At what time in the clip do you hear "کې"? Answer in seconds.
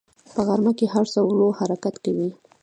0.77-0.85